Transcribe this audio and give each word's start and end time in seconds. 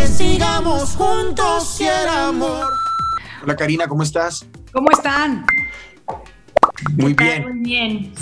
que 0.00 0.06
sigamos 0.06 0.96
juntos 0.96 1.76
si 1.76 1.84
era 1.84 2.28
amor. 2.28 2.72
Hola 3.42 3.54
Karina, 3.54 3.86
¿cómo 3.86 4.02
estás? 4.02 4.46
¿Cómo 4.72 4.90
están? 4.90 5.44
Muy 6.96 7.12
bien. 7.12 7.42
Muy 7.42 7.60
bien. 7.60 8.12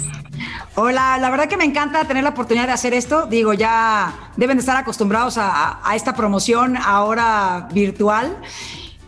Hola, 0.74 1.18
la 1.18 1.30
verdad 1.30 1.48
que 1.48 1.56
me 1.56 1.64
encanta 1.64 2.04
tener 2.04 2.24
la 2.24 2.30
oportunidad 2.30 2.66
de 2.66 2.72
hacer 2.72 2.94
esto. 2.94 3.26
Digo, 3.26 3.52
ya 3.52 4.32
deben 4.36 4.56
de 4.56 4.60
estar 4.60 4.76
acostumbrados 4.76 5.38
a, 5.38 5.80
a 5.88 5.94
esta 5.94 6.14
promoción 6.14 6.76
ahora 6.76 7.68
virtual 7.72 8.36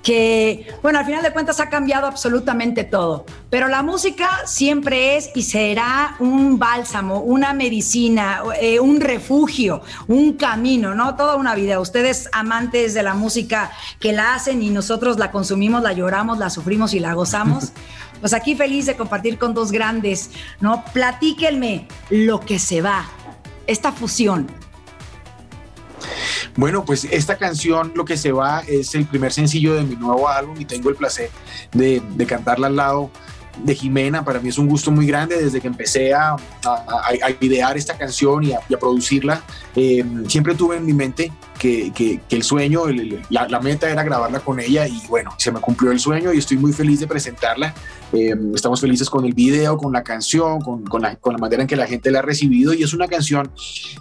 que, 0.02 0.66
bueno, 0.82 0.98
al 0.98 1.04
final 1.04 1.22
de 1.22 1.32
cuentas 1.32 1.60
ha 1.60 1.68
cambiado 1.68 2.06
absolutamente 2.06 2.84
todo, 2.84 3.26
pero 3.50 3.68
la 3.68 3.82
música 3.82 4.28
siempre 4.46 5.16
es 5.16 5.30
y 5.34 5.42
será 5.42 6.16
un 6.20 6.58
bálsamo, 6.58 7.20
una 7.20 7.52
medicina, 7.52 8.42
eh, 8.60 8.80
un 8.80 9.00
refugio, 9.00 9.82
un 10.08 10.34
camino, 10.34 10.94
¿no? 10.94 11.16
Toda 11.16 11.36
una 11.36 11.54
vida. 11.54 11.80
Ustedes 11.80 12.28
amantes 12.32 12.94
de 12.94 13.02
la 13.02 13.14
música 13.14 13.72
que 13.98 14.12
la 14.12 14.34
hacen 14.34 14.62
y 14.62 14.70
nosotros 14.70 15.18
la 15.18 15.30
consumimos, 15.30 15.82
la 15.82 15.92
lloramos, 15.92 16.38
la 16.38 16.50
sufrimos 16.50 16.94
y 16.94 17.00
la 17.00 17.14
gozamos. 17.14 17.72
Pues 18.20 18.34
aquí 18.34 18.54
feliz 18.54 18.84
de 18.84 18.96
compartir 18.96 19.38
con 19.38 19.54
dos 19.54 19.72
grandes, 19.72 20.30
¿no? 20.60 20.84
Platíquenme 20.92 21.88
lo 22.10 22.40
que 22.40 22.58
se 22.58 22.82
va, 22.82 23.06
esta 23.66 23.92
fusión. 23.92 24.46
Bueno, 26.60 26.84
pues 26.84 27.04
esta 27.04 27.38
canción, 27.38 27.92
Lo 27.94 28.04
que 28.04 28.18
se 28.18 28.32
va, 28.32 28.60
es 28.68 28.94
el 28.94 29.06
primer 29.06 29.32
sencillo 29.32 29.72
de 29.72 29.82
mi 29.82 29.96
nuevo 29.96 30.28
álbum 30.28 30.60
y 30.60 30.66
tengo 30.66 30.90
el 30.90 30.94
placer 30.94 31.30
de, 31.72 32.02
cantarla 32.28 32.66
al 32.66 32.76
lado 32.76 33.10
de 33.64 33.74
Jimena. 33.74 34.26
Para 34.26 34.40
mí 34.40 34.50
es 34.50 34.58
un 34.58 34.68
gusto 34.68 34.90
muy 34.90 35.06
grande 35.06 35.42
desde 35.42 35.58
que 35.58 35.68
empecé 35.68 36.12
a, 36.12 36.36
a, 36.36 37.30
idear 37.40 37.78
esta 37.78 37.96
canción 37.96 38.44
y 38.44 38.52
a, 38.52 38.60
producirla. 38.78 39.42
Eh, 39.74 40.04
siempre 40.28 40.54
tuve 40.54 40.76
en 40.76 40.84
mi 40.84 40.92
mente 40.92 41.32
que, 41.60 41.92
que, 41.92 42.20
el 42.30 42.42
sueño, 42.42 42.84
la, 43.28 43.46
la, 43.46 43.60
meta 43.60 43.90
era 43.90 44.02
grabarla 44.02 44.40
con 44.40 44.58
ella 44.60 44.88
y 44.88 45.02
bueno, 45.08 45.34
se 45.36 45.52
me 45.52 45.60
cumplió 45.60 45.92
el 45.92 46.00
sueño 46.00 46.32
y 46.32 46.38
estoy 46.38 46.56
muy 46.56 46.72
feliz 46.72 47.00
de 47.00 47.06
presentarla. 47.06 47.74
Eh, 48.14 48.34
estamos 48.54 48.80
felices 48.80 49.10
con 49.10 49.26
el 49.26 49.34
video, 49.34 49.76
con 49.76 49.92
la 49.92 50.02
canción, 50.02 50.62
con, 50.62 50.84
con, 50.84 51.02
la, 51.02 51.16
con, 51.16 51.34
la, 51.34 51.38
manera 51.38 51.62
en 51.62 51.68
que 51.68 51.76
la 51.76 51.86
gente 51.86 52.10
la 52.10 52.20
ha 52.20 52.22
recibido 52.22 52.72
y 52.72 52.82
es 52.82 52.94
una 52.94 53.08
canción 53.08 53.50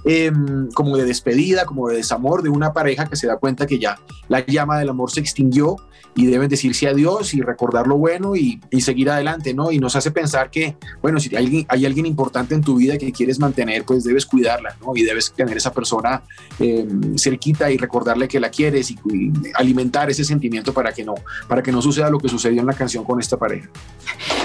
eh, 0.06 0.32
como 0.74 0.96
de 0.96 1.04
despedida, 1.04 1.66
como 1.66 1.90
de 1.90 1.98
desamor 1.98 2.44
de 2.44 2.50
una 2.50 2.72
pareja 2.72 3.08
que 3.08 3.18
se 3.18 3.28
da 3.28 3.36
cuenta 3.36 3.68
que 3.68 3.78
ya 3.78 4.00
la 4.30 4.46
llama 4.46 4.80
del 4.80 4.90
amor 4.90 5.12
se 5.12 5.20
extinguió 5.20 5.76
y 6.16 6.26
deben 6.26 6.50
decirse 6.50 6.88
adiós 6.88 7.34
y 7.34 7.42
recordar 7.42 7.88
lo 7.88 7.98
bueno 7.98 8.36
y, 8.36 8.60
y, 8.72 8.82
seguir 8.82 9.10
adelante, 9.10 9.54
¿no? 9.54 9.72
Y 9.72 9.80
nos 9.80 9.96
hace 9.96 10.12
pensar 10.12 10.50
que, 10.50 10.76
bueno, 11.02 11.20
si 11.20 11.34
hay 11.36 11.46
alguien, 11.46 11.66
hay 11.70 11.86
alguien 11.86 12.06
importante 12.06 12.56
en 12.56 12.62
tu 12.62 12.76
vida 12.76 12.98
que 12.98 13.12
quieres 13.12 13.40
mantener, 13.40 13.86
pues 13.86 14.04
debes 14.04 14.26
cuidarla, 14.26 14.76
¿no? 14.82 14.96
Y 14.96 15.04
debes 15.04 15.32
tener 15.32 15.56
esa 15.56 15.72
persona 15.72 16.24
eh, 16.60 16.88
cerquita 17.16 17.49
y 17.50 17.78
recordarle 17.78 18.28
que 18.28 18.40
la 18.40 18.50
quieres 18.50 18.92
y, 18.92 19.00
y, 19.12 19.32
alimentar 19.56 20.10
ese 20.10 20.24
sentimiento 20.24 20.74
para 20.74 20.92
que 20.94 21.04
no, 21.04 21.16
para 21.48 21.62
que 21.62 21.72
no 21.72 21.82
suceda 21.82 22.10
lo 22.10 22.20
que 22.20 22.30
sucedió 22.30 22.62
en 22.62 22.68
la 22.68 22.74
canción 22.74 23.04
con 23.04 23.20
esta 23.20 23.38
pareja. 23.38 23.70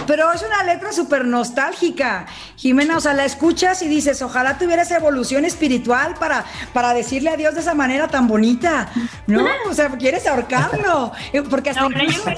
Pero 0.07 0.33
es 0.33 0.43
una 0.43 0.63
letra 0.65 0.93
súper 0.93 1.25
nostálgica, 1.25 2.27
Jimena, 2.57 2.97
o 2.97 3.01
sea, 3.01 3.15
la 3.15 3.25
escuchas 3.25 3.83
y 3.83 3.89
dices, 3.89 4.21
ojalá 4.23 4.59
tuviera 4.59 4.83
esa 4.83 4.97
evolución 4.97 5.45
espiritual 5.45 6.15
para, 6.19 6.45
para 6.73 6.93
decirle 6.95 7.31
adiós 7.31 7.55
de 7.55 7.61
esa 7.61 7.75
manera 7.75 8.09
tan 8.09 8.29
bonita, 8.29 8.91
¿no? 9.27 9.47
O 9.69 9.75
sea, 9.75 9.91
quieres 9.91 10.27
ahorcarlo, 10.27 11.13
porque 11.51 11.71
hasta 11.71 11.83
no, 11.83 11.91
incluso... 11.91 12.31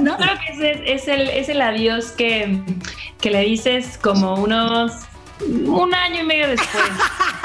¿no? 0.00 0.16
Creo 0.16 0.38
que 0.38 0.82
es, 0.94 1.02
es, 1.02 1.08
el, 1.08 1.28
es 1.28 1.48
el 1.48 1.60
adiós 1.60 2.12
que, 2.12 2.62
que 3.20 3.30
le 3.30 3.40
dices 3.40 3.98
como 3.98 4.34
unos 4.34 4.92
un 5.40 5.94
año 5.94 6.22
y 6.22 6.26
medio 6.26 6.48
después. 6.48 6.84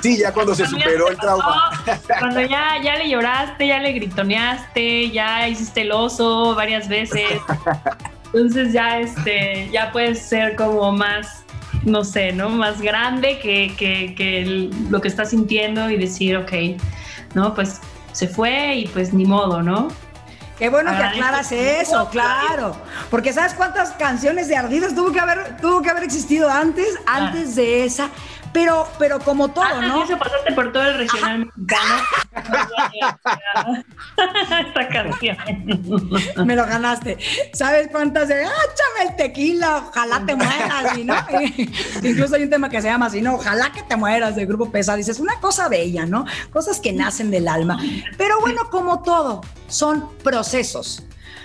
Sí, 0.00 0.18
ya 0.18 0.32
cuando 0.32 0.54
se 0.54 0.66
superó 0.66 1.08
el 1.08 1.16
trauma. 1.16 1.70
Cuando 2.18 2.40
ya, 2.40 2.80
ya 2.82 2.96
le 2.96 3.08
lloraste, 3.08 3.66
ya 3.66 3.78
le 3.78 3.92
gritoneaste, 3.92 5.10
ya 5.10 5.48
hiciste 5.48 5.82
el 5.82 5.92
oso 5.92 6.54
varias 6.54 6.88
veces. 6.88 7.40
Entonces 8.26 8.72
ya 8.72 8.98
este, 8.98 9.68
ya 9.72 9.92
puedes 9.92 10.22
ser 10.22 10.56
como 10.56 10.92
más, 10.92 11.44
no 11.84 12.04
sé, 12.04 12.32
¿no? 12.32 12.48
Más 12.48 12.80
grande 12.80 13.38
que, 13.38 13.74
que, 13.76 14.14
que 14.14 14.70
lo 14.90 15.00
que 15.00 15.08
estás 15.08 15.30
sintiendo 15.30 15.90
y 15.90 15.98
decir, 15.98 16.36
ok, 16.36 16.52
¿no? 17.34 17.54
Pues 17.54 17.80
se 18.12 18.28
fue 18.28 18.76
y 18.76 18.88
pues 18.88 19.12
ni 19.12 19.24
modo, 19.24 19.62
¿no? 19.62 19.88
Qué 20.62 20.68
bueno 20.68 20.96
que 20.96 21.02
aclaras 21.02 21.50
eso, 21.50 22.08
claro. 22.08 22.76
Porque 23.10 23.32
¿sabes 23.32 23.52
cuántas 23.52 23.90
canciones 23.94 24.46
de 24.46 24.54
Ardidas 24.56 24.94
tuvo 24.94 25.10
que 25.10 25.18
haber, 25.18 25.56
tuvo 25.56 25.82
que 25.82 25.90
haber 25.90 26.04
existido 26.04 26.48
antes, 26.48 26.86
antes 27.04 27.56
de 27.56 27.84
esa? 27.84 28.10
Pero, 28.52 28.86
pero 28.96 29.18
como 29.18 29.48
todo, 29.48 29.64
ah, 29.64 29.80
¿no? 29.80 30.04
Eso 30.04 30.16
pasaste 30.16 30.52
por 30.52 30.70
todo 30.72 30.84
el 30.84 30.98
regional 30.98 31.50
mexicano. 31.56 32.02
Esta 34.68 34.88
canción. 34.88 35.36
Me 36.46 36.54
lo 36.54 36.64
ganaste. 36.64 37.18
¿Sabes 37.54 37.88
cuántas 37.90 38.28
de 38.28 38.42
échame 38.42 39.08
el 39.08 39.16
tequila, 39.16 39.86
ojalá 39.88 40.24
te 40.24 40.36
mueras? 40.36 40.96
Y, 40.96 41.02
¿no? 41.02 41.16
Incluso 42.04 42.36
hay 42.36 42.44
un 42.44 42.50
tema 42.50 42.68
que 42.68 42.80
se 42.80 42.86
llama 42.86 43.06
así, 43.06 43.20
¿no? 43.20 43.34
Ojalá 43.34 43.72
que 43.72 43.82
te 43.82 43.96
mueras 43.96 44.36
del 44.36 44.46
grupo 44.46 44.70
Pesa. 44.70 44.94
Dices, 44.94 45.18
una 45.18 45.40
cosa 45.40 45.68
bella, 45.68 46.06
¿no? 46.06 46.24
Cosas 46.52 46.78
que 46.78 46.92
nacen 46.92 47.32
del 47.32 47.48
alma. 47.48 47.80
Pero 48.16 48.40
bueno, 48.40 48.70
como 48.70 49.02
todo, 49.02 49.40
son 49.68 50.08
procesos 50.22 51.02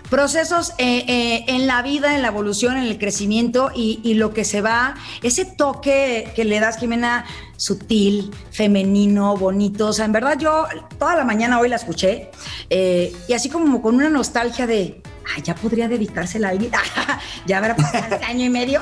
procesos 0.10 0.74
eh, 0.78 1.04
eh, 1.08 1.46
en 1.48 1.68
la 1.68 1.82
vida, 1.82 2.16
en 2.16 2.22
la 2.22 2.30
evolución, 2.30 2.78
en 2.78 2.84
el 2.84 2.98
crecimiento 2.98 3.72
y, 3.76 4.14
lo 4.16 4.34
que 4.34 4.46
se 4.46 4.62
va, 4.62 4.96
ese 5.22 5.46
toque 5.46 6.32
que 6.36 6.46
le 6.46 6.60
das, 6.60 6.78
Jimena, 6.78 7.26
sutil, 7.58 8.32
femenino, 8.52 9.36
bonito. 9.38 9.88
O 9.88 9.94
sea, 9.94 10.06
en 10.06 10.12
verdad 10.12 10.38
yo 10.40 10.66
toda 10.98 11.16
la 11.16 11.24
mañana 11.24 11.60
hoy 11.60 11.70
la 11.70 11.76
escuché 11.76 12.32
eh, 12.70 13.16
y 13.28 13.34
así 13.34 13.50
como 13.50 13.82
con 13.82 13.96
una 13.96 14.10
nostalgia 14.10 14.66
de, 14.66 15.02
ya 15.44 15.54
podría 15.56 15.88
dedicársela 15.88 16.48
a 16.48 16.52
alguien, 16.52 16.72
ya 17.46 17.58
habrá 17.58 17.76
pasado 17.76 18.16
este 18.16 18.26
año 18.26 18.46
y 18.46 18.50
medio. 18.50 18.82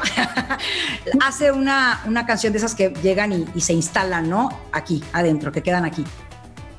Hace 1.25 1.52
una, 1.52 2.02
una 2.06 2.25
canción 2.25 2.53
de 2.53 2.59
esas 2.59 2.75
que 2.75 2.94
llegan 3.02 3.46
y 3.53 3.62
se 3.62 3.73
instalan, 3.73 4.29
¿no? 4.29 4.50
Aquí, 4.72 5.03
adentro, 5.12 5.52
que 5.52 5.63
quedan 5.63 5.85
aquí. 5.85 6.06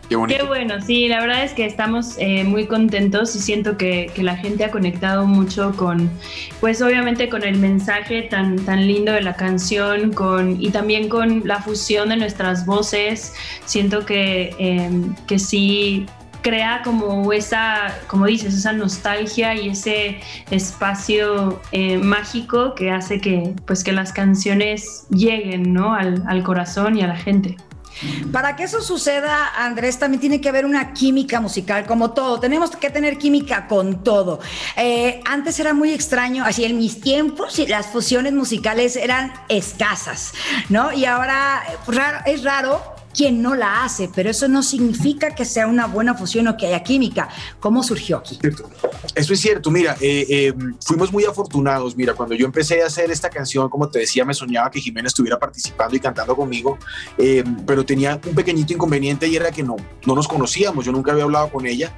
Qué, 0.08 0.16
Qué, 0.28 0.42
bueno, 0.44 0.80
sí, 0.80 1.08
la 1.08 1.20
verdad 1.20 1.42
es 1.42 1.52
que 1.52 1.66
estamos 1.66 2.16
eh, 2.18 2.44
muy 2.44 2.66
contentos 2.66 3.34
y 3.34 3.40
siento 3.40 3.76
que, 3.76 4.10
que, 4.14 4.22
la 4.22 4.36
gente 4.36 4.64
ha 4.64 4.70
conectado 4.70 5.26
mucho 5.26 5.72
con, 5.76 6.10
pues 6.60 6.80
obviamente 6.80 7.28
con 7.28 7.42
el 7.42 7.58
mensaje 7.58 8.22
tan, 8.22 8.56
tan 8.64 8.86
lindo 8.86 9.12
de 9.12 9.22
la 9.22 9.34
canción 9.34 10.12
con, 10.12 10.62
y 10.62 10.70
también 10.70 11.08
con 11.08 11.42
la 11.44 11.60
fusión 11.60 12.10
de 12.10 12.16
nuestras 12.16 12.66
voces. 12.66 13.34
Siento 13.64 14.06
que, 14.06 14.54
eh, 14.58 14.90
que 15.26 15.38
sí 15.40 16.06
crea 16.46 16.82
como 16.84 17.32
esa, 17.32 17.92
como 18.06 18.26
dices, 18.26 18.54
esa 18.54 18.72
nostalgia 18.72 19.56
y 19.56 19.70
ese 19.70 20.20
espacio 20.52 21.60
eh, 21.72 21.98
mágico 21.98 22.76
que 22.76 22.92
hace 22.92 23.20
que, 23.20 23.52
pues, 23.66 23.82
que 23.82 23.90
las 23.90 24.12
canciones 24.12 25.08
lleguen 25.10 25.72
¿no? 25.72 25.92
al, 25.92 26.22
al 26.28 26.44
corazón 26.44 26.96
y 26.96 27.02
a 27.02 27.08
la 27.08 27.16
gente. 27.16 27.56
Para 28.32 28.56
que 28.56 28.64
eso 28.64 28.80
suceda, 28.80 29.52
Andrés, 29.56 29.98
también 29.98 30.20
tiene 30.20 30.40
que 30.40 30.48
haber 30.48 30.66
una 30.66 30.92
química 30.92 31.40
musical, 31.40 31.86
como 31.86 32.12
todo. 32.12 32.40
Tenemos 32.40 32.70
que 32.70 32.90
tener 32.90 33.18
química 33.18 33.66
con 33.66 34.02
todo. 34.02 34.40
Eh, 34.76 35.20
antes 35.24 35.58
era 35.60 35.74
muy 35.74 35.92
extraño, 35.92 36.44
así 36.44 36.64
en 36.64 36.78
mis 36.78 37.00
tiempos 37.00 37.58
las 37.68 37.86
fusiones 37.86 38.32
musicales 38.32 38.96
eran 38.96 39.32
escasas, 39.48 40.32
¿no? 40.68 40.92
Y 40.92 41.04
ahora 41.04 41.62
es 42.26 42.42
raro 42.42 42.95
quien 43.16 43.40
no 43.40 43.54
la 43.54 43.84
hace, 43.84 44.10
pero 44.14 44.28
eso 44.28 44.46
no 44.46 44.62
significa 44.62 45.34
que 45.34 45.46
sea 45.46 45.66
una 45.66 45.86
buena 45.86 46.14
fusión 46.14 46.46
o 46.48 46.56
que 46.56 46.66
haya 46.66 46.82
química. 46.82 47.30
¿Cómo 47.58 47.82
surgió 47.82 48.18
aquí? 48.18 48.38
Eso 49.14 49.32
es 49.32 49.40
cierto, 49.40 49.70
mira, 49.70 49.96
eh, 50.00 50.26
eh, 50.28 50.54
fuimos 50.84 51.10
muy 51.10 51.24
afortunados, 51.24 51.96
mira, 51.96 52.12
cuando 52.12 52.34
yo 52.34 52.44
empecé 52.44 52.82
a 52.82 52.86
hacer 52.86 53.10
esta 53.10 53.30
canción, 53.30 53.70
como 53.70 53.88
te 53.88 54.00
decía, 54.00 54.24
me 54.26 54.34
soñaba 54.34 54.70
que 54.70 54.80
Jimena 54.80 55.08
estuviera 55.08 55.38
participando 55.38 55.96
y 55.96 56.00
cantando 56.00 56.36
conmigo, 56.36 56.78
eh, 57.16 57.42
pero 57.66 57.86
tenía 57.86 58.20
un 58.26 58.34
pequeñito 58.34 58.74
inconveniente 58.74 59.26
y 59.26 59.36
era 59.36 59.50
que 59.50 59.62
no, 59.62 59.76
no 60.04 60.14
nos 60.14 60.28
conocíamos, 60.28 60.84
yo 60.84 60.92
nunca 60.92 61.12
había 61.12 61.24
hablado 61.24 61.50
con 61.50 61.64
ella 61.64 61.96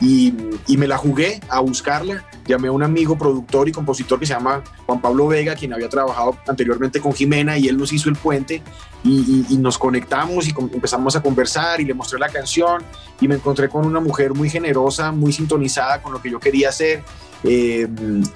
y, 0.00 0.34
y, 0.66 0.76
me 0.76 0.88
la 0.88 0.96
jugué 0.98 1.40
a 1.48 1.60
buscarla. 1.60 2.24
Llamé 2.46 2.68
a 2.68 2.72
un 2.72 2.82
amigo 2.82 3.16
productor 3.16 3.68
y 3.68 3.72
compositor 3.72 4.18
que 4.18 4.26
se 4.26 4.34
llama 4.34 4.62
Juan 4.84 5.00
Pablo 5.00 5.28
Vega, 5.28 5.54
quien 5.54 5.72
había 5.72 5.88
trabajado 5.88 6.36
anteriormente 6.48 7.00
con 7.00 7.12
Jimena 7.12 7.56
y 7.56 7.68
él 7.68 7.76
nos 7.76 7.92
hizo 7.92 8.08
el 8.08 8.16
puente 8.16 8.62
y, 9.06 9.46
y, 9.48 9.54
y 9.54 9.56
nos 9.58 9.78
conectamos 9.78 10.48
y 10.48 10.54
empezamos 10.72 11.14
a 11.14 11.22
conversar 11.22 11.80
y 11.80 11.84
le 11.84 11.94
mostré 11.94 12.18
la 12.18 12.28
canción 12.28 12.82
y 13.20 13.28
me 13.28 13.36
encontré 13.36 13.68
con 13.68 13.86
una 13.86 14.00
mujer 14.00 14.34
muy 14.34 14.50
generosa, 14.50 15.12
muy 15.12 15.32
sintonizada 15.32 16.02
con 16.02 16.12
lo 16.12 16.20
que 16.20 16.30
yo 16.30 16.40
quería 16.40 16.70
hacer. 16.70 17.04
Eh, 17.44 17.86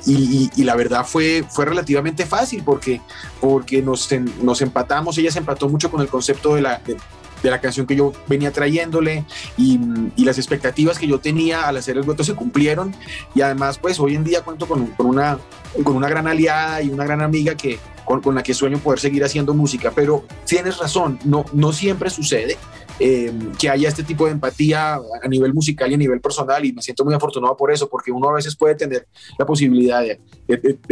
y, 0.06 0.50
y, 0.54 0.62
la 0.62 0.76
verdad 0.76 1.04
fue, 1.04 1.44
fue 1.48 1.64
relativamente 1.64 2.26
fácil 2.26 2.62
porque, 2.62 3.00
porque 3.40 3.82
nos, 3.82 4.08
nos 4.40 4.60
empatamos, 4.60 5.18
ella 5.18 5.32
se 5.32 5.40
empató 5.40 5.68
mucho 5.68 5.90
con 5.90 6.00
el 6.00 6.08
concepto 6.08 6.54
de 6.54 6.62
la, 6.62 6.78
de, 6.78 6.96
de 7.42 7.50
la 7.50 7.60
canción 7.60 7.86
que 7.86 7.96
yo 7.96 8.12
venía 8.26 8.52
trayéndole 8.52 9.24
y, 9.56 9.78
las 10.24 10.38
expectativas 10.38 10.96
que 10.96 11.08
yo 11.08 11.18
tenía 11.18 11.66
al 11.66 11.78
hacer 11.78 11.96
el 11.96 12.04
dueto 12.04 12.22
se 12.22 12.34
cumplieron 12.34 12.94
y 13.34 13.40
además 13.40 13.78
pues 13.78 13.98
hoy 13.98 14.14
en 14.14 14.22
día 14.22 14.42
cuento 14.42 14.68
con, 14.68 14.86
con, 14.88 15.06
una, 15.06 15.38
con 15.82 15.96
una 15.96 16.08
gran 16.08 16.28
aliada 16.28 16.80
y 16.82 16.90
una 16.90 17.04
gran 17.04 17.20
amiga 17.20 17.56
que, 17.56 17.80
con, 18.04 18.20
con, 18.20 18.36
la 18.36 18.44
que 18.44 18.54
sueño 18.54 18.78
poder 18.78 19.00
seguir 19.00 19.24
haciendo 19.24 19.54
música, 19.54 19.90
pero 19.92 20.24
tienes 20.46 20.78
razón, 20.78 21.18
no, 21.24 21.44
no 21.52 21.72
siempre 21.72 22.10
sucede. 22.10 22.58
Eh, 23.02 23.32
que 23.58 23.70
haya 23.70 23.88
este 23.88 24.02
tipo 24.04 24.26
de 24.26 24.32
empatía 24.32 24.94
a 24.94 25.28
nivel 25.28 25.54
musical 25.54 25.90
y 25.90 25.94
a 25.94 25.96
nivel 25.96 26.20
personal 26.20 26.62
y 26.64 26.72
me 26.72 26.82
siento 26.82 27.02
muy 27.02 27.14
afortunado 27.14 27.56
por 27.56 27.72
eso, 27.72 27.88
porque 27.88 28.12
uno 28.12 28.28
a 28.28 28.34
veces 28.34 28.54
puede 28.54 28.74
tener 28.74 29.08
la 29.38 29.46
posibilidad 29.46 30.02
de, 30.02 30.20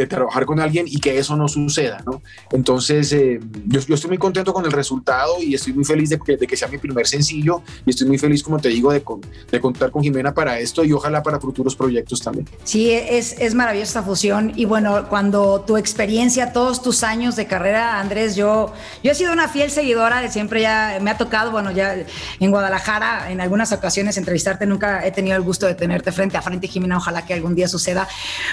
trabajar 0.06 0.46
con 0.46 0.58
alguien 0.58 0.86
y 0.88 1.00
que 1.00 1.18
eso 1.18 1.36
no 1.36 1.48
suceda, 1.48 2.02
¿no? 2.06 2.22
Entonces, 2.52 3.12
eh, 3.12 3.40
yo, 3.66 3.80
estoy 3.80 4.08
muy 4.08 4.18
contento 4.18 4.54
con 4.54 4.64
el 4.64 4.72
resultado 4.72 5.42
y 5.42 5.54
estoy 5.54 5.72
muy 5.72 5.84
feliz 5.84 6.08
de, 6.08 6.18
que 6.18 6.56
sea 6.56 6.68
mi 6.68 6.78
primer 6.78 7.06
sencillo 7.06 7.62
y 7.84 7.90
estoy 7.90 8.06
muy 8.06 8.16
feliz, 8.16 8.42
como 8.42 8.58
te 8.58 8.68
digo, 8.68 8.92
de, 8.92 9.02
de 9.50 9.60
contar 9.60 9.90
con 9.90 10.02
Jimena 10.02 10.32
para 10.32 10.58
esto 10.58 10.84
y 10.84 10.92
ojalá 10.92 11.22
para 11.22 11.38
futuros 11.40 11.76
proyectos 11.76 12.22
también. 12.22 12.48
Sí, 12.64 12.90
es, 12.90 13.36
es 13.38 13.54
maravillosa 13.54 14.02
fusión 14.02 14.52
y 14.56 14.64
bueno, 14.64 15.08
cuando 15.08 15.60
tu 15.66 15.76
experiencia, 15.76 16.52
todos 16.52 16.80
tus 16.80 17.02
años 17.02 17.36
de 17.36 17.46
carrera, 17.46 18.00
Andrés, 18.00 18.36
yo, 18.36 18.72
yo 19.02 19.12
he 19.12 19.14
sido 19.14 19.32
una 19.32 19.48
fiel 19.48 19.70
seguidora 19.70 20.20
de 20.20 20.30
siempre, 20.30 20.62
ya 20.62 20.98
me 21.02 21.10
ha 21.10 21.18
tocado, 21.18 21.50
bueno, 21.50 21.70
ya 21.70 21.97
en 22.40 22.50
Guadalajara 22.50 23.30
en 23.30 23.40
algunas 23.40 23.72
ocasiones 23.72 24.16
entrevistarte, 24.16 24.66
nunca 24.66 25.04
he 25.06 25.10
tenido 25.10 25.36
el 25.36 25.42
gusto 25.42 25.66
de 25.66 25.74
tenerte 25.74 26.12
frente 26.12 26.36
a 26.36 26.42
frente, 26.42 26.68
Jimena, 26.68 26.96
ojalá 26.96 27.24
que 27.24 27.34
algún 27.34 27.54
día 27.54 27.68
suceda, 27.68 28.08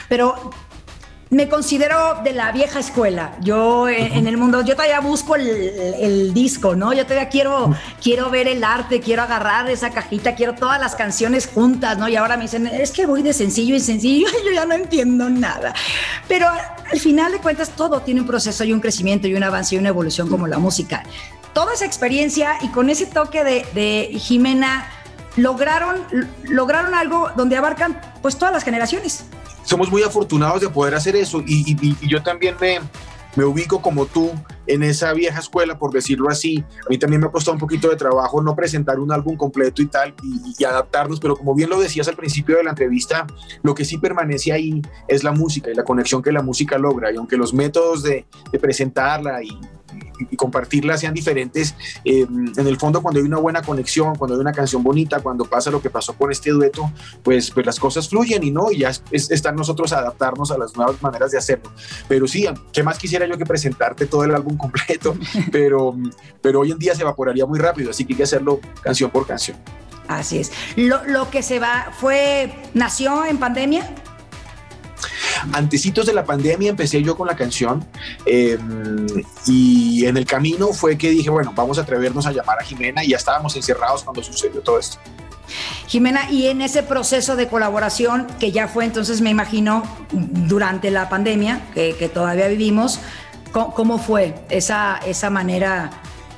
pero 0.10 0.52
me 1.32 1.50
considero 1.50 2.22
de 2.24 2.34
la 2.34 2.52
vieja 2.52 2.80
escuela. 2.80 3.36
Yo 3.42 3.90
eh, 3.90 4.12
en 4.14 4.28
el 4.28 4.38
mundo, 4.38 4.62
yo 4.62 4.76
todavía 4.76 5.00
busco 5.00 5.36
el, 5.36 6.34
disco, 6.34 6.76
¿no? 6.76 6.94
Yo 6.94 7.04
todavía 7.04 7.30
quiero, 7.30 7.76
quiero 8.02 8.30
ver 8.30 8.48
el 8.48 8.64
arte, 8.64 9.00
quiero 9.00 9.24
agarrar 9.24 9.70
esa 9.70 9.90
cajita, 9.90 10.36
quiero 10.36 10.54
todas 10.54 10.80
las 10.80 10.96
canciones 10.96 11.48
juntas, 11.48 11.98
¿no? 11.98 12.08
Y 12.08 12.16
ahora 12.16 12.38
me 12.38 12.44
dicen, 12.44 12.68
es 12.68 12.92
que 12.92 13.06
voy 13.06 13.24
de 13.24 13.34
sencillo 13.34 13.76
y 13.76 13.80
sencillo, 13.80 14.28
yo 14.46 14.52
ya 14.52 14.66
no 14.66 14.76
entiendo 14.76 15.30
nada. 15.30 15.74
Pero 16.28 16.48
al 16.48 17.00
final 17.00 17.32
de 17.32 17.40
cuentas, 17.40 17.70
todo 17.72 18.02
tiene 18.02 18.22
un 18.22 18.28
proceso 18.28 18.64
y 18.64 18.72
un 18.72 18.80
crecimiento 18.80 19.28
y 19.28 19.36
un 19.36 19.44
avance 19.44 19.76
y 19.76 19.78
una 19.78 19.90
evolución 19.90 20.30
como 20.30 20.48
la 20.48 20.60
música. 20.60 21.04
Toda 21.56 21.74
esa 21.74 21.86
experiencia 21.86 22.58
y 22.62 22.68
con 22.68 22.90
ese 22.90 23.06
toque 23.08 23.44
de, 23.44 24.10
Jimena, 24.20 24.92
lograron, 25.38 26.04
lograron 26.44 26.94
algo 26.94 27.30
donde 27.36 27.56
abarcan 27.58 28.00
pues 28.22 28.38
todas 28.38 28.54
las 28.54 28.64
generaciones 28.64 29.26
somos 29.64 29.90
muy 29.90 30.04
afortunados 30.04 30.62
de 30.62 30.70
poder 30.70 30.96
hacer 30.96 31.16
eso 31.16 31.44
y, 31.46 31.76
yo 32.08 32.22
también 32.22 32.56
me, 32.62 32.80
me 33.36 33.44
ubico 33.44 33.82
como 33.82 34.06
tú 34.06 34.32
en 34.68 34.84
esa 34.84 35.12
vieja 35.14 35.40
escuela, 35.40 35.78
por 35.78 35.92
decirlo 35.92 36.30
así. 36.30 36.64
A 36.86 36.90
mí 36.90 36.98
también 36.98 37.22
me 37.22 37.28
ha 37.28 37.32
costado 37.32 37.54
un 37.54 37.60
poquito 37.60 37.90
de 37.90 37.96
trabajo 37.96 38.42
no 38.42 38.56
presentar 38.56 39.00
un 39.00 39.12
álbum 39.12 39.36
completo 39.36 39.82
y 39.82 39.88
tal, 39.88 40.14
y, 40.24 40.64
adaptarnos, 40.64 41.20
pero 41.20 41.36
como 41.36 41.54
bien 41.56 41.70
lo 41.70 41.80
decías 41.80 42.08
al 42.08 42.16
principio 42.16 42.58
de 42.58 42.64
la 42.64 42.70
entrevista, 42.72 43.28
lo 43.64 43.76
que 43.76 43.86
sí 43.86 43.98
permanece 43.98 44.52
ahí 44.52 44.82
es 45.08 45.24
la 45.24 45.32
música 45.32 45.72
y 45.72 45.74
la 45.74 45.84
conexión 45.84 46.22
que 46.22 46.32
la 46.32 46.42
música 46.42 46.78
logra. 46.78 47.12
Y 47.12 47.18
aunque 47.18 47.38
los 47.38 47.54
métodos 47.54 48.04
de, 48.04 48.26
de 48.52 48.60
presentarla 48.60 49.44
y, 49.44 49.50
y, 50.20 50.36
compartirla 50.36 50.98
sean 50.98 51.14
diferentes. 51.14 51.76
Eh, 52.04 52.26
en 52.30 52.68
el 52.68 52.78
fondo, 52.78 53.02
cuando 53.02 53.20
hay 53.20 53.26
una 53.26 53.38
buena 53.38 53.62
conexión, 53.62 54.16
cuando 54.16 54.36
hay 54.36 54.42
una 54.42 54.52
canción 54.52 54.84
bonita, 54.84 55.20
cuando 55.20 55.46
pasa 55.46 55.72
lo 55.72 55.82
que 55.82 55.90
pasó 55.90 56.14
con 56.14 56.32
este 56.32 56.52
dueto, 56.52 56.92
pues, 57.24 57.52
pues 57.52 57.66
las 57.66 57.80
cosas 57.80 58.10
fluyen 58.10 58.44
y 58.44 58.52
no, 58.52 58.72
y 58.72 58.80
ya 58.80 58.90
es, 58.90 59.32
está 59.32 59.52
nosotros 59.52 59.94
adaptarnos 59.94 60.52
a 60.52 60.58
las 60.58 60.76
nuevas 60.76 61.02
maneras 61.02 61.32
de 61.32 61.38
hacerlo. 61.38 61.72
Pero 62.08 62.28
sí, 62.28 62.48
¿qué 62.72 62.84
más 62.84 62.98
quisiera 62.98 63.26
yo 63.26 63.38
que 63.38 63.46
presentarte 63.46 64.06
todo 64.06 64.24
el 64.24 64.34
álbum 64.34 64.58
completo? 64.58 65.16
Pero, 65.52 65.96
pero 66.42 66.62
hoy 66.62 66.72
en 66.72 66.78
día 66.78 66.96
se 66.96 67.02
evaporaría 67.02 67.46
muy 67.46 67.60
rápido, 67.60 67.92
así 67.92 68.06
que 68.06 68.14
hay 68.14 68.18
que 68.18 68.24
hacerlo 68.24 68.60
canción 68.82 69.10
por 69.10 69.26
canción. 69.26 69.58
Así 70.08 70.40
es. 70.40 70.52
Lo, 70.76 71.04
lo 71.06 71.30
que 71.30 71.42
se 71.42 71.60
va 71.60 71.92
fue, 71.98 72.54
nació 72.74 73.26
en 73.26 73.38
pandemia. 73.38 73.90
Antecitos 75.54 76.06
de 76.06 76.14
la 76.14 76.26
pandemia 76.26 76.70
empecé 76.70 77.02
yo 77.02 77.16
con 77.18 77.28
la 77.28 77.36
canción 77.36 77.86
em, 78.26 79.08
y 79.46 80.06
en 80.06 80.18
el 80.18 80.26
camino 80.26 80.74
fue 80.74 80.98
que 80.98 81.10
dije, 81.10 81.30
bueno, 81.30 81.54
vamos 81.56 81.78
a 81.78 81.82
atrevernos 81.82 82.26
a 82.26 82.32
llamar 82.32 82.60
a 82.60 82.64
Jimena 82.64 83.04
y 83.04 83.10
ya 83.10 83.18
estábamos 83.18 83.56
encerrados 83.56 84.04
cuando 84.04 84.24
sucedió 84.24 84.62
todo 84.62 84.80
esto. 84.80 84.98
Jimena, 85.88 86.32
y 86.32 86.48
en 86.48 86.62
ese 86.62 86.84
proceso 86.84 87.36
de 87.36 87.48
colaboración, 87.48 88.28
que 88.40 88.52
ya 88.52 88.68
fue 88.68 88.86
entonces, 88.86 89.22
me 89.22 89.30
imagino, 89.30 89.84
durante 90.12 90.92
la 90.92 91.10
pandemia, 91.10 91.62
que, 91.74 92.10
todavía 92.14 92.48
vivimos, 92.48 93.00
¿cómo, 93.52 94.00
fue 94.00 94.36
esa, 94.50 94.98
esa 95.06 95.30
manera? 95.30 95.92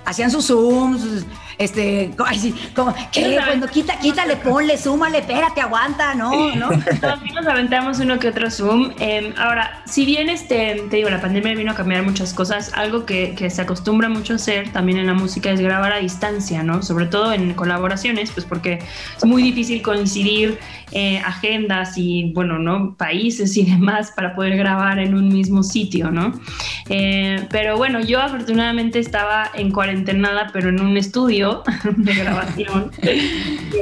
¿Hacían 0.06 0.32
sus 0.32 0.48
Zooms? 0.48 1.26
Este, 1.58 2.12
así, 2.26 2.54
como, 2.76 2.94
¿qué? 3.12 3.40
Cuando 3.44 3.68
quita, 3.68 3.98
quítale, 4.00 4.36
ponle, 4.36 4.78
súmale, 4.78 5.20
espérate, 5.20 5.62
aguanta, 5.62 6.14
no, 6.14 6.56
¿no? 6.56 6.70
nos 6.70 7.48
aventamos 7.48 8.00
uno 8.00 8.20
que 8.20 8.28
otro 8.28 8.52
Zoom. 8.52 8.92
Em, 9.00 9.34
ahora, 9.38 9.82
si 9.86 10.06
bien 10.06 10.30
este, 10.30 10.84
te 10.90 10.98
digo, 10.98 11.10
la 11.10 11.20
pandemia 11.20 11.56
vino 11.56 11.72
a 11.72 11.76
cambiar 11.76 12.04
muchas 12.04 12.34
cosas, 12.34 12.72
algo 12.76 13.06
que, 13.06 13.34
que, 13.36 13.50
se 13.50 13.62
acostumbra 13.62 14.08
mucho 14.08 14.34
a 14.34 14.36
hacer 14.36 14.72
también 14.72 15.00
en 15.00 15.08
la 15.08 15.14
música 15.14 15.50
es 15.50 15.60
grabar 15.60 15.94
a 15.94 15.98
distancia, 15.98 16.62
¿no? 16.62 16.84
Sobre 16.84 17.08
todo 17.08 17.34
en 17.34 17.54
colaboraciones, 17.54 18.32
pues 18.32 18.46
porque 18.46 18.80
es 19.18 19.26
muy 19.26 19.42
difícil 19.42 19.82
coincidir 19.82 20.60
eh, 20.92 21.20
agendas 21.26 21.98
y, 21.98 22.32
bueno, 22.34 22.60
¿no? 22.60 22.96
Países 22.96 23.58
y 23.58 23.66
demás 23.66 24.12
para 24.16 24.36
poder 24.36 24.56
grabar 24.58 25.00
en 25.00 25.16
un 25.16 25.28
mismo 25.28 25.64
sitio, 25.64 26.12
¿no? 26.12 26.40
Eh, 26.90 27.46
pero 27.50 27.78
bueno, 27.78 28.00
yo 28.00 28.22
afortunadamente 28.22 29.00
estaba 29.00 29.52
en 29.54 29.72
cuarentena, 29.72 30.50
pero 30.54 30.70
en 30.70 30.80
un 30.80 30.96
estudio 30.96 31.47
de 31.98 32.14
grabación, 32.14 32.92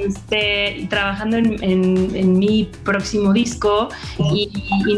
este, 0.06 0.88
trabajando 0.90 1.38
en, 1.38 2.40
mi 2.40 2.70
próximo 2.84 3.34
disco 3.34 3.90
y, 4.34 4.50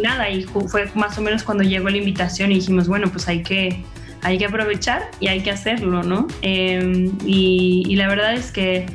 nada, 0.01 0.29
y 0.29 0.43
fue 0.43 0.89
más 0.95 1.17
o 1.17 1.21
menos 1.21 1.43
cuando 1.43 1.63
llegó 1.63 1.89
la 1.89 1.97
invitación 1.97 2.51
y 2.51 2.55
dijimos, 2.55 2.87
bueno, 2.87 3.09
pues 3.11 3.27
hay 3.27 3.43
que, 3.43 3.83
hay 4.21 4.37
que 4.37 4.45
aprovechar 4.45 5.11
y 5.19 5.27
hay 5.27 5.41
que 5.41 5.51
hacerlo, 5.51 6.03
¿no? 6.03 6.27
Em, 6.41 7.11
y, 7.25 7.95
la 7.95 8.07
verdad 8.07 8.33
es 8.33 8.51
que 8.51 8.85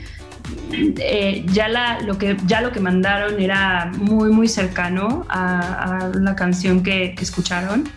eh, 0.72 1.44
ya, 1.52 1.68
lo 2.00 2.18
que, 2.18 2.36
ya 2.46 2.60
lo 2.60 2.72
que 2.72 2.80
mandaron 2.80 3.40
era 3.40 3.90
muy, 3.98 4.30
muy 4.30 4.48
cercano 4.48 5.26
a, 5.28 6.10
la 6.14 6.34
canción 6.34 6.82
que, 6.82 7.14
escucharon 7.20 7.88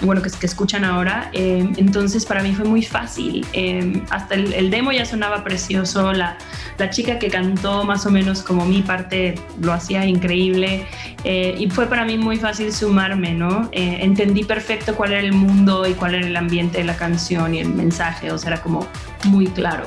bueno, 0.00 0.22
que, 0.22 0.46
escuchan 0.46 0.84
ahora. 0.84 1.30
Eh, 1.32 1.68
entonces 1.76 2.26
para 2.26 2.42
mí 2.42 2.54
fue 2.54 2.64
muy 2.64 2.82
fácil. 2.82 3.46
Eh, 3.52 4.02
hasta 4.10 4.34
el, 4.34 4.70
demo 4.70 4.92
ya 4.92 5.04
sonaba 5.04 5.44
precioso, 5.44 6.12
la, 6.12 6.38
la, 6.78 6.90
chica 6.90 7.18
que 7.18 7.28
cantó 7.28 7.84
más 7.84 8.06
o 8.06 8.10
menos 8.10 8.42
como 8.42 8.64
mi 8.64 8.82
parte 8.82 9.34
lo 9.60 9.72
hacía 9.72 10.04
increíble 10.06 10.86
y 11.24 11.70
fue 11.70 11.86
para 11.86 12.04
mí 12.04 12.18
muy 12.18 12.36
fácil 12.36 12.72
sumarme, 12.72 13.32
¿no? 13.32 13.68
entendí 13.72 14.42
perfecto 14.44 14.96
cuál 14.96 15.12
era 15.12 15.20
el 15.20 15.32
mundo 15.32 15.86
y 15.86 15.92
cuál 15.94 16.16
era 16.16 16.26
el 16.26 16.36
ambiente 16.36 16.78
de 16.78 16.84
la 16.84 16.96
canción 16.96 17.54
y 17.54 17.60
el 17.60 17.68
mensaje, 17.68 18.32
o 18.32 18.38
sea, 18.38 18.54
era 18.54 18.62
como 18.62 18.86
muy 19.24 19.46
claro. 19.46 19.84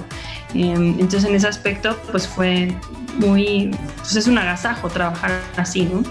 Entonces 0.64 1.26
en 1.26 1.36
ese 1.36 1.48
aspecto 1.48 1.98
pues 2.12 2.28
fue 2.28 2.74
muy, 3.18 3.72
pues 3.98 4.16
es 4.16 4.28
un 4.28 4.38
agasajo 4.38 4.90
trabajar 4.90 5.32
así, 5.58 5.86
¿no? 5.86 6.04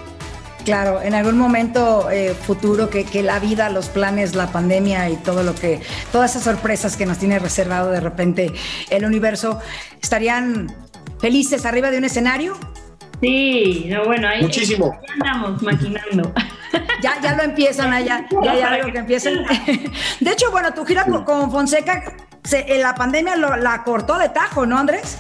Claro, 0.64 1.02
en 1.02 1.12
algún 1.14 1.36
momento 1.36 2.10
eh, 2.10 2.34
futuro 2.34 2.88
que, 2.88 3.22
la 3.22 3.38
vida, 3.38 3.68
los 3.68 3.90
planes, 3.90 4.34
la 4.34 4.50
pandemia 4.50 5.10
y 5.10 5.16
todo 5.16 5.42
lo 5.42 5.54
que, 5.54 5.80
todas 6.10 6.30
esas 6.30 6.44
sorpresas 6.44 6.96
que 6.96 7.04
nos 7.04 7.18
tiene 7.18 7.38
reservado 7.38 7.90
de 7.90 8.00
repente 8.00 8.50
el 8.88 9.04
universo, 9.04 9.60
¿estarían 10.00 10.74
felices 11.20 11.66
arriba 11.66 11.90
de 11.90 11.98
un 11.98 12.04
escenario? 12.04 12.56
Sí, 13.20 13.86
no, 13.90 14.06
bueno, 14.06 14.26
ahí 14.26 14.42
Muchísimo. 14.42 14.98
andamos 15.12 15.62
maquinando. 15.62 16.32
Ya, 17.00 17.20
ya 17.20 17.36
lo 17.36 17.44
empiezan 17.44 17.92
allá, 17.92 18.26
ya, 18.42 18.54
ya 18.56 18.68
algo 18.68 18.90
que 18.90 18.98
empiecen. 18.98 19.44
De 20.20 20.30
hecho, 20.30 20.50
bueno, 20.50 20.74
tu 20.74 20.84
gira 20.84 21.04
con, 21.04 21.50
Fonseca, 21.50 22.02
se, 22.44 22.78
la 22.78 22.94
pandemia 22.94 23.36
la 23.36 23.82
cortó 23.84 24.18
de 24.18 24.28
tajo, 24.28 24.66
¿no, 24.66 24.78
Andrés? 24.78 25.18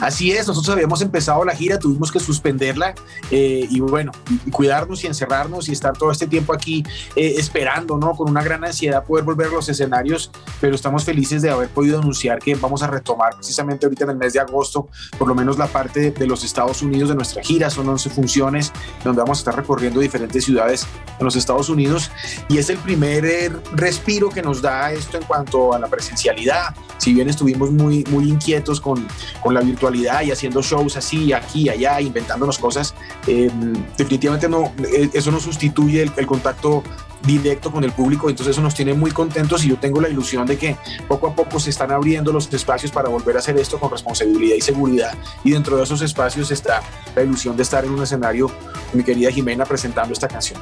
Así 0.00 0.32
es, 0.32 0.46
nosotros 0.46 0.74
habíamos 0.74 1.02
empezado 1.02 1.44
la 1.44 1.54
gira, 1.54 1.78
tuvimos 1.78 2.10
que 2.10 2.20
suspenderla 2.20 2.94
eh, 3.30 3.66
y 3.68 3.80
bueno, 3.80 4.12
cuidarnos 4.50 5.04
y 5.04 5.06
encerrarnos 5.06 5.68
y 5.68 5.72
estar 5.72 5.92
todo 5.96 6.10
este 6.10 6.26
tiempo 6.26 6.52
aquí 6.52 6.84
eh, 7.16 7.34
esperando, 7.38 7.98
¿no? 7.98 8.12
Con 8.12 8.30
una 8.30 8.42
gran 8.42 8.64
ansiedad 8.64 9.04
poder 9.04 9.24
volver 9.24 9.48
a 9.48 9.52
los 9.52 9.68
escenarios, 9.68 10.30
pero 10.60 10.74
estamos 10.74 11.04
felices 11.04 11.42
de 11.42 11.50
haber 11.50 11.68
podido 11.68 11.98
anunciar 11.98 12.38
que 12.38 12.54
vamos 12.54 12.82
a 12.82 12.86
retomar 12.86 13.34
precisamente 13.36 13.86
ahorita 13.86 14.04
en 14.04 14.10
el 14.10 14.16
mes 14.16 14.32
de 14.32 14.40
agosto, 14.40 14.88
por 15.18 15.28
lo 15.28 15.34
menos 15.34 15.58
la 15.58 15.66
parte 15.66 16.10
de, 16.10 16.26
los 16.26 16.44
Estados 16.44 16.82
Unidos 16.82 17.08
de 17.08 17.14
nuestra 17.14 17.42
gira, 17.42 17.70
son 17.70 17.88
11 17.88 18.10
funciones 18.10 18.72
donde 19.02 19.20
vamos 19.20 19.38
a 19.38 19.40
estar 19.40 19.56
recorriendo 19.56 20.00
diferentes 20.00 20.44
ciudades 20.44 20.86
en 21.18 21.24
los 21.24 21.34
Estados 21.34 21.68
Unidos 21.68 22.10
y 22.48 22.58
es 22.58 22.70
el 22.70 22.78
primer 22.78 23.24
eh, 23.24 23.50
respiro 23.72 24.28
que 24.28 24.42
nos 24.42 24.62
da 24.62 24.92
esto 24.92 25.16
en 25.16 25.24
cuanto 25.24 25.74
a 25.74 25.78
la 25.78 25.88
presencialidad, 25.88 26.74
si 26.98 27.12
bien 27.14 27.28
estuvimos 27.28 27.70
muy, 27.70 28.04
muy 28.10 28.28
inquietos 28.28 28.80
con, 28.80 29.06
con 29.42 29.54
la 29.54 29.59
virtualidad 29.60 30.22
y 30.22 30.30
haciendo 30.30 30.62
shows 30.62 30.96
así, 30.96 31.32
aquí, 31.32 31.68
allá, 31.68 32.00
inventándonos 32.00 32.58
cosas, 32.58 32.94
eh, 33.26 33.50
definitivamente 33.96 34.48
no, 34.48 34.72
eh, 34.92 35.10
eso 35.12 35.30
no 35.30 35.40
sustituye 35.40 36.02
el, 36.02 36.26
contacto 36.26 36.82
directo 37.22 37.70
con 37.70 37.84
el 37.84 37.92
público, 37.92 38.30
entonces 38.30 38.54
eso 38.54 38.62
nos 38.62 38.74
tiene 38.74 38.94
muy 38.94 39.10
contentos 39.10 39.64
y 39.64 39.68
yo 39.68 39.76
tengo 39.76 40.00
la 40.00 40.08
ilusión 40.08 40.46
de 40.46 40.56
que 40.56 40.76
poco 41.06 41.28
a 41.28 41.34
poco 41.34 41.60
se 41.60 41.70
están 41.70 41.90
abriendo 41.90 42.32
los 42.32 42.52
espacios 42.52 42.90
para 42.92 43.08
volver 43.08 43.36
a 43.36 43.40
hacer 43.40 43.56
esto 43.58 43.78
con 43.78 43.90
responsabilidad 43.90 44.56
y 44.56 44.60
seguridad 44.60 45.14
y 45.44 45.50
dentro 45.50 45.76
de 45.76 45.82
esos 45.82 46.00
espacios 46.02 46.50
está 46.50 46.80
la 47.14 47.22
ilusión 47.22 47.56
de 47.56 47.62
estar 47.62 47.84
en 47.84 47.90
un 47.90 48.02
escenario 48.02 48.50
mi 48.92 49.02
querida 49.02 49.30
Jimena 49.30 49.64
presentando 49.64 50.12
esta 50.14 50.28
canción. 50.28 50.60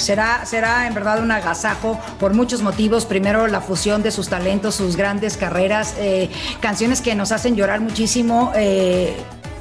Será, 0.00 0.44
será 0.46 0.86
en 0.86 0.94
verdad 0.94 1.22
un 1.22 1.30
agasajo 1.30 1.98
por 2.18 2.34
muchos 2.34 2.62
motivos. 2.62 3.04
Primero, 3.04 3.46
la 3.46 3.60
fusión 3.60 4.02
de 4.02 4.10
sus 4.10 4.28
talentos, 4.28 4.74
sus 4.74 4.96
grandes 4.96 5.36
carreras, 5.36 5.94
eh, 5.98 6.30
canciones 6.60 7.00
que 7.00 7.14
nos 7.14 7.32
hacen 7.32 7.56
llorar 7.56 7.80
muchísimo. 7.80 8.52
Eh, 8.54 9.14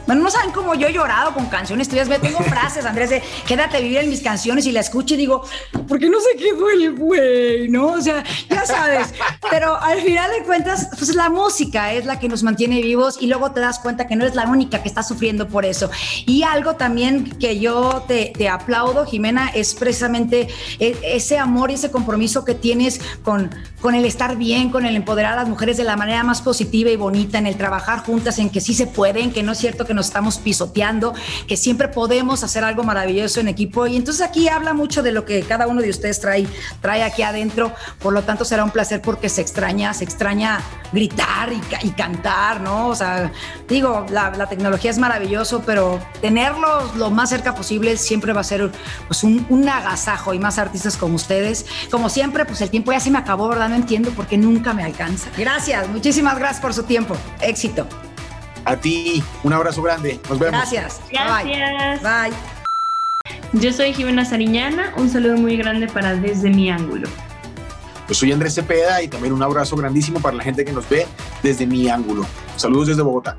bueno, 0.10 0.24
no 0.24 0.32
saben 0.32 0.50
cómo 0.50 0.74
yo 0.74 0.88
he 0.88 0.92
llorado 0.92 1.36
con 1.36 1.46
canciones 1.50 1.88
tuyas. 1.88 2.10
Me 2.10 2.18
tengo 2.18 2.40
frases, 2.50 2.84
Andrés, 2.84 3.12
de 3.12 3.22
quédate 3.46 3.80
vivir 3.80 4.00
en 4.00 4.10
mis 4.10 4.22
canciones 4.22 4.66
y 4.66 4.72
la 4.72 4.80
escucho 4.80 5.14
y 5.14 5.18
digo, 5.18 5.46
¿por 5.88 6.00
qué 6.00 6.10
no 6.10 6.18
se 6.20 6.36
quedó 6.36 6.68
el 6.68 6.96
güey? 6.96 7.70
¿No? 7.70 7.90
O 7.90 8.02
sea, 8.02 8.24
ya 8.50 8.66
sabes. 8.66 9.14
Pero 9.52 9.80
al 9.80 10.02
final 10.02 10.32
de 10.32 10.44
cuentas, 10.46 10.90
pues 10.98 11.14
la 11.14 11.30
música 11.30 11.94
es 11.94 12.08
la 12.08 12.20
que 12.20 12.28
nos 12.28 12.42
mantiene 12.42 12.82
vivos 12.82 13.20
y 13.22 13.28
luego 13.28 13.52
te 13.52 13.60
das 13.60 13.78
cuenta 13.78 14.08
que 14.08 14.16
no 14.16 14.24
eres 14.24 14.36
la 14.36 14.48
única 14.48 14.82
que 14.82 14.90
está 14.90 15.04
sufriendo 15.04 15.48
por 15.48 15.64
eso. 15.64 15.92
Y 16.26 16.42
algo 16.42 16.76
también 16.76 17.38
que 17.38 17.60
yo 17.60 18.04
te, 18.08 18.34
te 18.36 18.50
aplaudo, 18.50 19.06
Jimena, 19.06 19.50
es 19.54 19.76
precisamente 19.76 20.48
e, 20.80 20.98
ese 21.04 21.38
amor 21.38 21.70
y 21.70 21.76
ese 21.76 21.92
compromiso 21.92 22.44
que 22.46 22.56
tienes 22.56 23.00
con, 23.22 23.52
con 23.80 23.94
el 23.94 24.06
estar 24.06 24.38
bien, 24.38 24.72
con 24.72 24.88
el 24.88 24.96
empoderar 24.96 25.34
a 25.34 25.36
las 25.36 25.50
mujeres 25.50 25.78
de 25.78 25.84
la 25.84 25.96
manera 25.96 26.24
más 26.24 26.42
positiva 26.42 26.90
y 26.90 26.96
bonita, 26.96 27.38
en 27.38 27.46
el 27.46 27.58
trabajar 27.58 28.00
juntas, 28.00 28.40
en 28.40 28.50
que 28.50 28.60
sí 28.60 28.74
se 28.74 28.88
pueden, 28.88 29.32
que 29.32 29.44
no 29.44 29.52
es 29.52 29.60
cierto 29.60 29.86
que 29.86 29.99
nos 30.00 30.08
estamos 30.08 30.38
pisoteando, 30.38 31.14
que 31.48 31.58
siempre 31.58 31.90
podemos 31.90 32.44
hacer 32.44 32.64
algo 32.64 32.84
maravilloso 32.84 33.40
en 33.40 33.50
equipo. 33.50 33.86
Y 33.86 33.98
entonces 33.98 34.26
aquí 34.26 34.48
habla 34.48 34.74
mucho 34.74 35.04
de 35.04 35.12
lo 35.12 35.26
que 35.26 35.42
cada 35.44 35.68
uno 35.68 35.82
de 35.82 35.90
ustedes 35.90 36.20
trae, 36.20 36.48
trae 36.82 37.04
aquí 37.04 37.22
adentro. 37.22 37.74
Por 38.00 38.14
lo 38.14 38.24
tanto, 38.24 38.46
será 38.46 38.64
un 38.64 38.72
placer 38.72 39.02
porque 39.02 39.30
se 39.30 39.42
extraña, 39.42 39.94
se 39.94 40.06
extraña 40.06 40.62
gritar 40.92 41.52
y, 41.84 41.90
cantar, 41.92 42.62
¿no? 42.62 42.88
O 42.88 42.96
sea, 42.96 43.32
digo, 43.68 44.06
la, 44.10 44.32
tecnología 44.48 44.90
es 44.90 44.98
maravilloso, 44.98 45.62
pero 45.66 46.00
tenerlos 46.22 46.96
lo 46.96 47.12
más 47.12 47.30
cerca 47.30 47.54
posible 47.54 47.98
siempre 47.98 48.34
va 48.34 48.42
a 48.42 48.44
ser 48.44 48.72
pues, 49.08 49.24
un, 49.24 49.46
un 49.50 49.68
agasajo 49.68 50.34
y 50.34 50.40
más 50.40 50.58
artistas 50.58 50.98
como 50.98 51.16
ustedes. 51.16 51.66
Como 51.92 52.10
siempre, 52.10 52.46
pues 52.46 52.62
el 52.62 52.70
tiempo 52.70 52.92
ya 52.92 53.00
se 53.00 53.12
me 53.12 53.18
acabó, 53.18 53.50
¿verdad? 53.50 53.70
No 53.70 53.76
entiendo 53.76 54.12
por 54.12 54.28
qué 54.28 54.38
nunca 54.38 54.74
me 54.74 54.84
alcanza. 54.84 55.30
Gracias, 55.38 55.88
muchísimas 55.90 56.38
gracias 56.38 56.62
por 56.62 56.74
su 56.74 56.84
tiempo. 56.84 57.16
Éxito. 57.42 57.88
A 58.66 58.76
ti, 58.76 59.24
un 59.44 59.54
abrazo 59.54 59.82
grande. 59.82 60.20
Nos 60.30 60.40
vemos. 60.40 60.60
Gracias. 60.60 61.02
Gracias. 61.12 62.02
Bye. 62.02 62.34
Yo 63.54 63.74
soy 63.74 63.94
Jimena 63.94 64.26
Sariñana. 64.26 64.94
Un 64.98 65.10
saludo 65.10 65.38
muy 65.38 65.58
grande 65.58 65.88
para 65.88 66.16
Desde 66.16 66.50
mi 66.50 66.70
ángulo. 66.70 67.08
Yo 68.08 68.16
soy 68.16 68.32
Andrés 68.32 68.56
Cepeda 68.56 69.02
y 69.04 69.08
también 69.08 69.34
un 69.34 69.44
abrazo 69.44 69.76
grandísimo 69.76 70.20
para 70.20 70.36
la 70.36 70.44
gente 70.44 70.66
que 70.66 70.72
nos 70.72 70.90
ve 70.90 71.06
desde 71.44 71.66
mi 71.68 71.90
ángulo. 71.90 72.26
Saludos 72.56 72.88
desde 72.88 73.04
Bogotá. 73.04 73.38